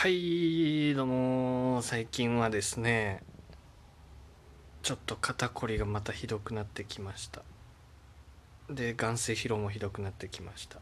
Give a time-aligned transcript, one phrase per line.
[0.00, 3.22] はい、どうも、最近はですね、
[4.80, 7.42] ちょっと肩こりがまたひどくなってきました。
[8.70, 10.78] で、眼性疲労もひどくなってきました。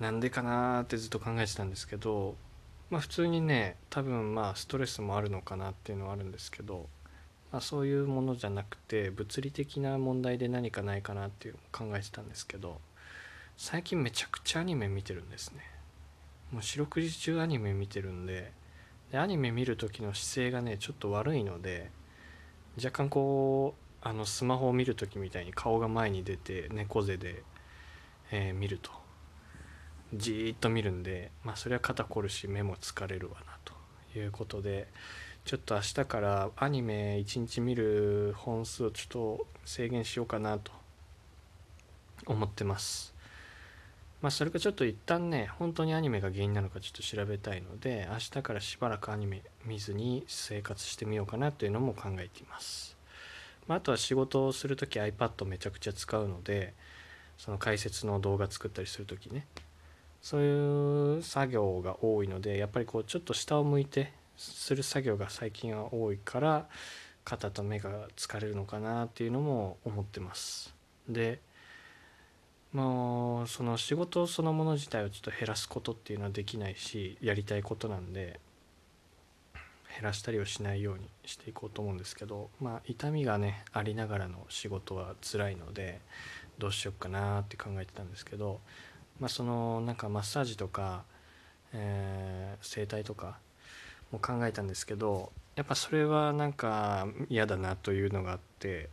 [0.00, 2.34] なんでかなーってずっと考えてたんですけど、
[2.90, 6.88] まあ普通にね、多分まあストレスもあるのかなっていうのはあるんですけど、
[7.52, 12.80] まあそういうものじゃなくて、物理的な問題で何かないかなっていうのを考えてたんですけど、
[13.56, 15.75] 最近めちゃくちゃアニメ見てるんですね。
[16.52, 18.52] もう四六時中アニメ見てるんで
[19.10, 21.90] でアニメ見る時の姿勢がねちょっと悪いので
[22.76, 27.42] 若干こうあのスマホを見る時みたいに顔が前に出て猫背で、
[28.30, 28.90] えー見ると。
[30.14, 33.74] じーっと見るんでまあそれは肩凝るし目も疲れるわなと
[34.18, 34.86] いうことで
[35.44, 40.70] ちょっと明日からアニメ1日見る本数をちょっと制限しようかなと
[42.26, 43.15] 思ってます。
[44.22, 52.96] まあそれかちょっと一旦ね本当にアニメが原因なのかちょっと調べたいので明日からしばらくアニメ見ずに生活してみようかなというのも考えています、
[53.68, 56.74] まあ、あとは仕事をする時 iPad めちゃくちゃ使うので
[57.36, 59.46] その解説の動画作ったりする時ね。
[60.22, 66.66] そういう作業が多いのでやっぱりこうちょっと下を向いてする作業が最近は多いから
[67.24, 70.74] 肩と目が疲れるのかなっていうのも思ってます。
[71.08, 71.40] で
[72.76, 78.38] もうその仕事そのもの自体をちょっと減らすことっていうのはできないしやりたいことなんで
[79.54, 86.00] 減らしたりをしないようにしていこうと思うんですけどまあ痛みがねありながらの仕事は辛いので
[86.58, 88.60] どうしよっかなって考えてたんですけど
[89.20, 91.04] まあそのなんかマッサージとか、
[91.72, 93.38] えー整体とか
[94.12, 98.90] も考えたんですけどやっぱそれはなんか嫌だなというのがあって、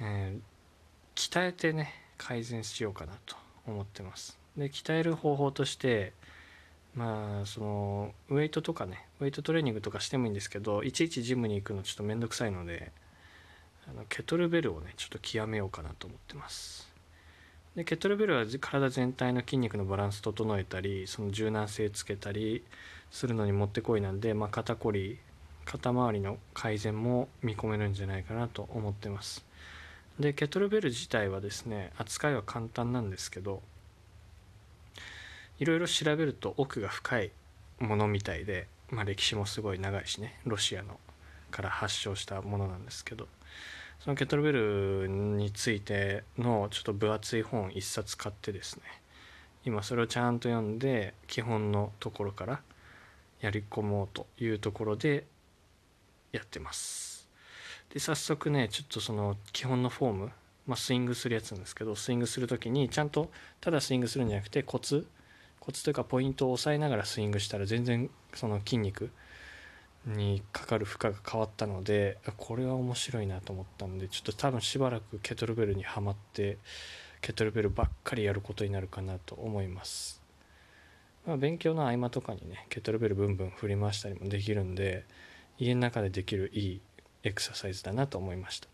[0.00, 0.40] えー
[1.14, 4.38] 鍛えてね改善しようかなと思ってます。
[4.56, 6.12] で鍛える方法として
[6.94, 12.92] まあそのウェイトとかねウェイトトレーニングとかしてもいいんですけどいちいちジムに行くのちょっと面倒くさいので
[13.88, 16.88] あのケトルベルをねちょっと極めようかなと思ってます。
[17.76, 22.64] でケトルベルは体全体の筋肉のバランス整えたりその柔軟性つけたり
[23.10, 25.18] するのにもってこいなんで、まあ、肩こり
[25.64, 29.44] 肩周りの改善も見込めるんじゃないかなと思ってます。
[30.18, 33.62] でケトルベル自体はですね扱いは簡単なんですけど
[35.58, 37.30] いろいろ調べると奥が深い
[37.78, 40.98] ものみたいで、まあ、歴史もすごい長いしねロシアの
[41.50, 43.28] から発祥したものなんですけど
[44.00, 48.82] そのケトルベルについてのちょっと分厚い本一冊買ってですね
[49.64, 52.60] 今それをちゃんと読んで基本のところから
[53.40, 55.24] やり込もうというところで
[56.32, 57.17] やってます。
[57.92, 60.32] で早速ねちょっとその基本のフォーム、
[60.66, 65.06] まあ、スイングするやつなんですけどスイングする時にちゃんとただスイングするんじゃなくてコツ
[65.60, 69.10] コツというかポイントを押さえながらスイングしたら全然その筋肉
[70.06, 76.58] にかかる負荷が変わったのでこれは面白いなと思ったんでちょっと多分しばらくケトルベルにはまって
[77.20, 80.22] ケトルベルばっかりやることになるかなと思います、
[81.26, 85.04] まあ、勉強の合間とかにねケトルベルブンブン振り回したりもできるんで
[85.58, 86.80] 家の中でできるいい
[87.22, 88.68] エクササイズだなと思いました。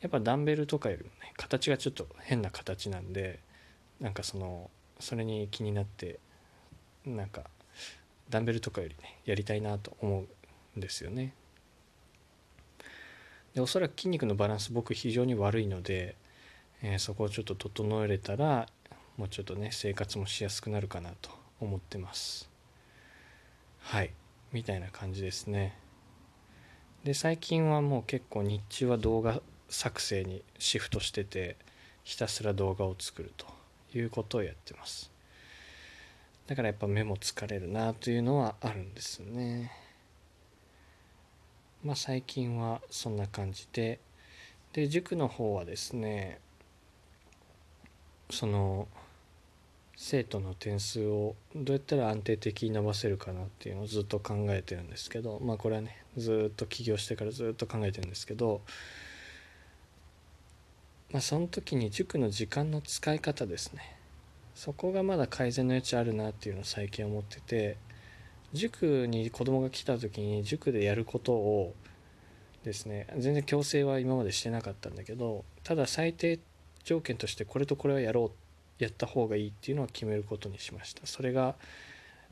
[0.00, 3.40] やっぱダンベルとかよりもね形がちょっと変な形なんで
[4.00, 6.20] なんかそのそれに気になって
[7.04, 7.42] なんか
[8.30, 10.24] ダンベルとかよりねやりたいなと思
[10.76, 11.32] うんですよね。
[13.54, 16.14] でおそらく筋肉のバランス僕非常に悪いので、
[16.82, 18.68] えーそこをちょっと整えれたら
[19.16, 22.48] もうちょっとね生活もしやすくなるかなと思ってます。
[23.80, 24.12] はい。
[24.52, 25.76] みたいな感じですね。
[27.08, 31.56] で最近はもう結構日中は動画作成にシフトしてて
[32.04, 33.46] ひたすら動画を作ると
[33.96, 35.10] いうことをやってます。
[36.46, 39.72] だからやっぱ目も疲れるなというのはあるんですね。
[41.82, 44.00] まあ最近はそんな感じで。
[44.74, 46.40] で塾の方はですね
[48.28, 48.86] その
[50.00, 58.60] 生徒の点数をどうやったら安定的に伸ばせるかなっていうのをずっと考えてるんですけどまあこれはねずっと起業してからずっと考えてるんですけど
[61.10, 63.96] まあその時に塾の時間の使い方ですね。
[64.54, 67.76] そこがまだ改善の余地あるなっていうのを最近思ってて
[68.52, 71.74] 塾に子供が来た時に塾でやることを
[72.64, 76.38] ですね全然強制は今までしてなかったんだけどただ最低
[76.84, 78.47] 条件としてこれとこれはやろう
[78.78, 81.06] やった方がいいっていうのは決めることにしました。
[81.06, 81.56] それが、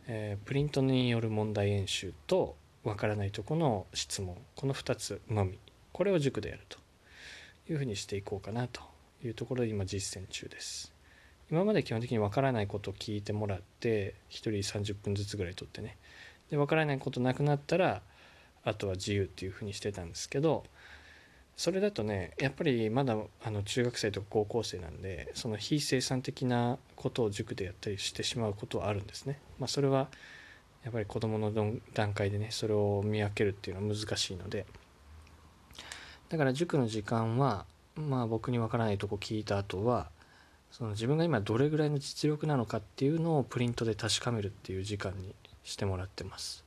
[0.07, 5.59] えープリントによる問題演習とわからないとこの質問この2つのみ
[5.93, 6.79] これを塾でやると
[7.69, 8.81] いうふうにしていこうかなと
[9.25, 10.93] いうところで今実践中です。
[11.51, 15.97] 今まで基本的にわからないことを聞いてもらって1人30分ずつぐらい取ってね。
[16.51, 18.03] でわからないことなくなったら
[18.65, 20.65] あとは自由っていうふうにしてたんですけど
[21.57, 29.39] それだとねやっぱりまだあの中学生とか高校生なんでその非生産的なことを塾でやったりしてしまうことはあるんですね。
[29.59, 30.09] まあ、それは
[30.85, 31.53] やっぱり子どもの
[31.95, 34.67] 段階でねそれを見分けるっていうのは難しいので
[36.29, 37.65] だから塾の時間は
[37.97, 40.11] まあ僕にわからないとこ聞いた後は
[40.71, 46.65] その自分が今どれぐらいの実力なのかっていうのをプリントで確かめるっていう時間にしてもらってます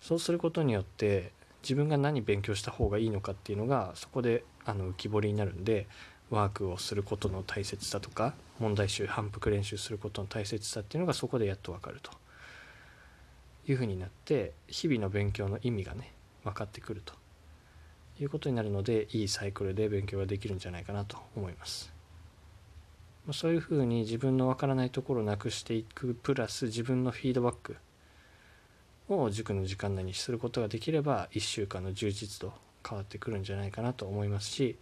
[0.00, 1.32] そうすることによって
[1.62, 5.86] 自分が何勉強した方がいいのかっていうのがそこであの浮き彫りになるんで
[6.30, 12.10] ワークをすることの大切さとか問題集反復練習することの大切さっていうのがそこでやっと分かると
[13.66, 16.12] いうふうになって日々の勉強の意味がね
[16.44, 17.14] 分かってくると
[18.20, 21.92] いうことになるのでいいサイクルで勉強ができるんじゃないかなと思います。
[23.30, 27.76] そういうふうに自分の分からないところをなくしていくプラス自分のフィードバック
[29.20, 32.52] を塾の時間内にすることができれば1週間の充実度
[32.88, 34.76] 変わってくるんじゃないかなと思いますし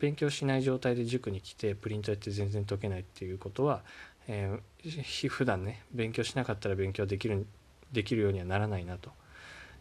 [0.00, 3.82] 勉強しない状態で塾に来てプリントやって全然解けないっていうことは、
[4.28, 7.46] えー、普段ね勉強しなかったら勉強できる
[7.92, 9.10] できるようにはならないなと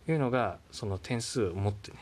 [0.08, 1.98] いうのがその点数を持ってね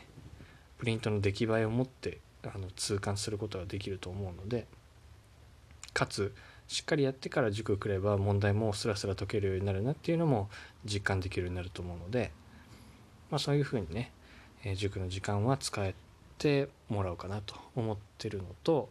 [0.78, 4.66] プリントの出来栄えを持ってあの痛感することができると思うので
[5.92, 6.34] かつ
[6.66, 10.48] しっかりやってから塾来れば問題もスラスラ解けるようになるなっていうのも
[10.84, 12.32] 実感できるようになると思うので、
[13.30, 14.12] まあ、そういうふうにね、
[14.64, 15.94] え塾の時間は使え
[16.38, 18.90] てもらおうかなと思ってるのと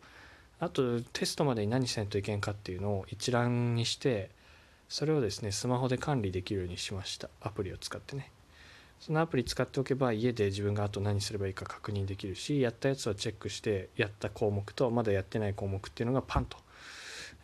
[0.59, 4.29] あとテストまでに何せんといけんかっていうのを一覧にして
[4.87, 7.29] それをですねスマホで管理できるようにしました。
[7.41, 8.31] アプリを使ってね。
[8.99, 16.57] そのアプリ使っておけば家で自分があと何すればいいか確認できるしやったやつをチェックしてやった項目とまだやってない項目っていうのがパンと、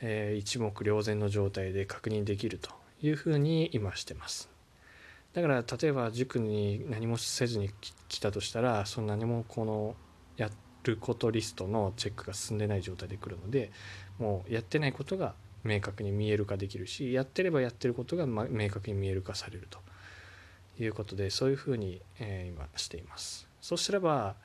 [0.02, 4.50] えー、一目瞭然の状態で確認できるというふうに今してます。
[5.34, 7.70] だから例えば塾に何もせずに
[8.08, 9.96] 来たとしたらその何もこの
[10.38, 10.50] や
[10.84, 13.72] ることリストのチェックが進んでない状態で来るので
[14.18, 19.80] もうやってないことが明確に見える化できるしやってればやってることが明確に見える化されると
[20.82, 23.48] いうことでそういうふうに、えー、今しています。
[23.62, 24.36] そうすれば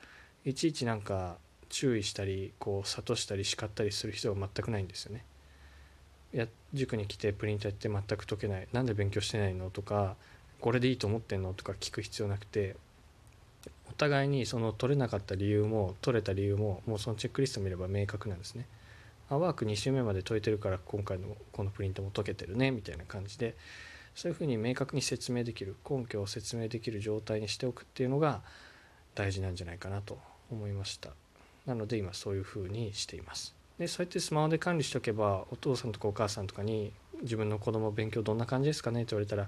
[0.43, 1.37] いちいちなんか
[1.69, 5.25] 注意したりこう諭したり叱ったりする必要が全くないんですよね。
[6.37, 8.67] や塾に来てプリントやって全く解けない。
[8.73, 10.15] なんで勉強してないのとか
[10.59, 12.75] これでいいと思ってんのとか聞く必要なくて。
[13.87, 18.67] お互いにその取れなかった理由も取れた理由ももうそのチェックリスト見れば明確なんですね。
[19.29, 23.55] あワーク2週目まで解いてるから今回のこのプリントも解けてるねみたいな感じで
[24.13, 28.41] そういうふうに明確に説明できる根拠を説明できる状態にしておくっていうのが
[29.15, 30.19] 大事なんじゃないかなと
[30.51, 31.09] 思いました。
[31.65, 33.55] なので今そういうふうにしています。
[33.79, 36.91] でそうやってスマホで管理しておけばお父さんとかお母さんとかに
[37.21, 39.47] 自分の子供勉強どんな感じですかねって言われたら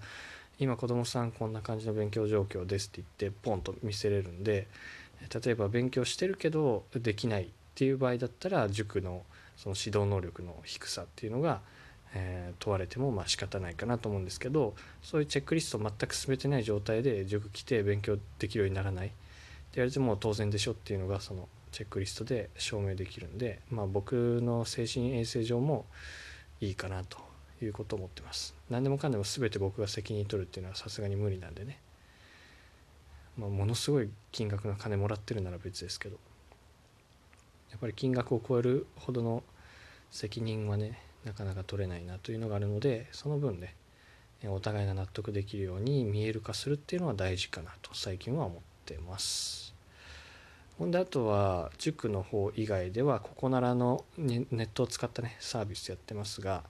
[0.59, 4.67] 今子供さんこんな感じの勉強状況ですって言ってポンと見せれるんで
[5.43, 9.23] 例えば勉強してるけどできないっていう場合だったら塾の
[9.55, 11.61] その指導能力の低さっていうのが
[12.13, 19.15] え、問われてもまあ仕方ないかなと思うんですけどそういうチェックリスト全く進めてない状態で塾来て勉強できるようにならないって
[19.75, 25.85] 言われても当然でしょっていうのがそのチェックリストで証明できるんで、まあ、僕の精神衛生上も
[26.59, 27.17] いいかなと
[27.61, 28.55] いうことを思ってます。
[28.69, 31.79] 何でもかんでも全て僕が責任取るっていうのはさすがに無理なんでね、
[33.37, 36.17] まあ、ものすごい金額の金もらってるなら別ですけど。
[37.71, 39.43] やっぱり金額を超えるほどの
[40.09, 43.75] 責任はねなかなか取れないなというのがあるのでその分ね
[44.45, 49.66] お互いが納得できるように見える化するっていうのは大事かなと最近は思ってます。
[50.77, 56.63] ほんであとは塾の方以外ではここならのネットを使ったねサービスやってますが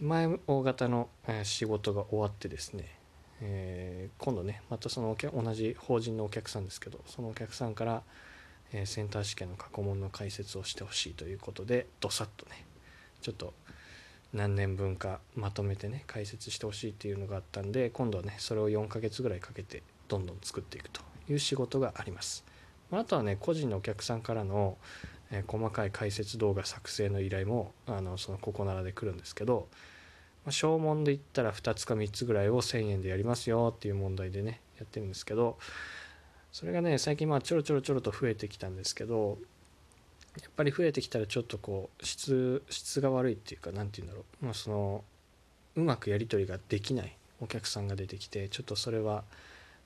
[0.00, 1.10] 前大型の
[1.42, 2.96] 仕事が終わってですね、
[3.42, 8.02] えー、今度ねまたその同じ法人のお客さんですけどそのお客さんから、
[8.72, 12.64] えセンター試験の過去問の解説をしてほしいということでどさっとね
[13.20, 13.52] ちょっと
[14.32, 22.49] 何年分かまとめてね解説してほしいっていうのがあったんで今度はねそれを4ヶ月ぐらいかけてどんどん作っていくという仕事があります。
[22.92, 24.76] あとはね個人のお客さんからの、
[25.30, 29.68] えー、細かい解説動画作成の依頼もあのそのここならで来るんですけど、
[30.44, 35.58] まあ、小問で言ったら2つか3つぐらいを1,000円でやりますよっていう問題でねやってるんですけど
[36.52, 39.38] それがね最近まあちょろちょろちょろと増えてきたんですけど
[40.40, 45.04] やっぱり増えてきたらちょっとこう質質が悪いっていうか何て言うんだろう、まあ、その
[45.76, 49.24] うまくやり取りができないお客さんが出てきてちょっとそれは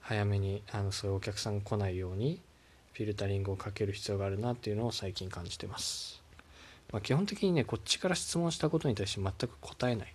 [0.00, 2.40] 早めにあのそういうお客さんが来ないように
[2.94, 6.22] フィルタリングをかける必要があるなっていうのを最近感じてます。
[6.92, 10.14] まあ、基本的にねこっちから質問したことに対して全く答えない。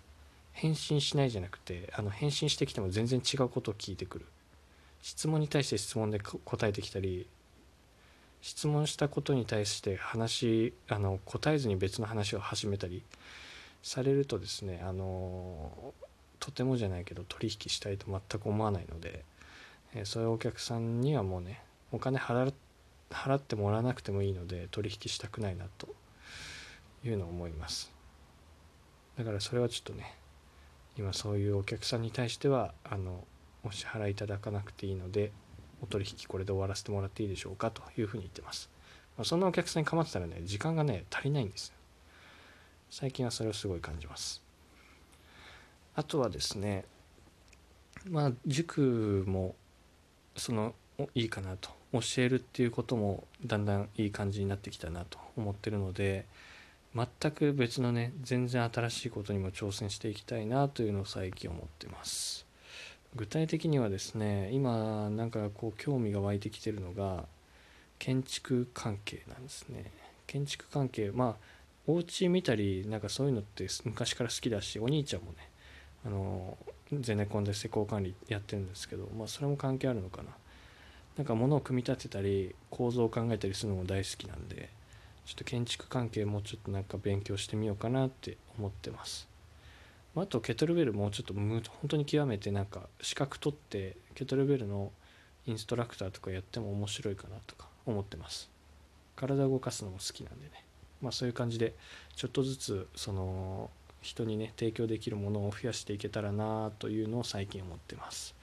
[0.52, 4.26] 返信しないじゃなくてあの返信してきても全然違うことを聞いてくる。
[5.02, 7.26] 質問に対して質問で答えてきたり
[8.42, 13.02] 質問したことに対して話あの答えずに別の話を始めたり
[13.82, 15.92] されるとですねあの
[16.38, 19.24] とてもじゃないけど取引したいと全く思わないので、
[19.94, 22.54] えそういうお客さんにはもうねお金払っ
[23.10, 25.88] 払ってもらわなくてもいいので取引したくないなと
[27.04, 27.92] いうのを思います。
[29.16, 30.14] だからそれはちょっとね
[30.96, 33.24] 今そういうお客さんに対してはあの
[33.64, 35.32] お支払いいただかなくていいので
[35.82, 38.70] お取引これで終わらせてもらっていいでしょうかというふうに言ってます、
[39.16, 41.74] まあ、そんなお客さんに構ってたらね時間がね足りないんですよ。
[42.90, 44.42] 最近はそれをすごい感じます。
[45.94, 46.84] あとはですね
[48.08, 49.54] まあ塾も
[50.36, 50.74] その
[51.14, 56.26] いいかなと教えるっていうこともだんだんいい感じになってきたなと思ってるので
[56.94, 62.46] 全く別のね全然新しいことにも挑戦していきたいなというのを最近思ってます。
[63.16, 67.24] 具体的にはですね今なんかこう興味が湧いてきてるのが
[67.98, 69.90] 建築関係なんですね。
[70.26, 75.38] 建築関係まあお家見たりなんかそういうのって昔から好きだしお兄ちゃんもね
[76.06, 76.56] あの
[76.92, 80.30] ゼネコンで施工管理やってるんですけどまあそれも関係あるのかな。
[81.20, 84.70] なんか物を組み立てたり構造を考えたりするのも大好きなんで
[85.26, 89.28] ちょっと建築関係もちょっとなんか勉強してみようかなって思ってます。
[90.16, 94.92] あとケトルベルもうちょっと本当に極めてなんか資格取ってケトルベルの
[95.46, 98.48] インストラクターとかやっても面白いかなとか思ってます。
[99.14, 100.64] 体を動かすのも好きなんでね。
[101.02, 101.74] まあそういう感じで
[102.16, 103.68] ちょっとずつその
[104.00, 108.39] 人にね提供できるものを増やしていけたらなというのを最近思ってます。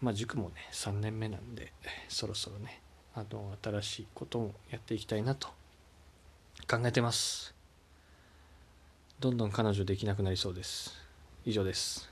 [0.00, 1.72] まあ塾もね3年目なんで
[2.08, 2.80] そろそろね
[3.14, 5.48] あの新しいこともやっていきたいなと
[6.68, 7.54] 考えてます。
[9.20, 10.94] どんどん彼女できなくなりそうです。
[11.44, 12.07] 以上です。